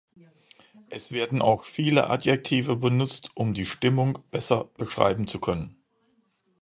[0.89, 5.79] Es werden auch viele Adjektive benutzt, um die Stimmung besser beschreiben zu können.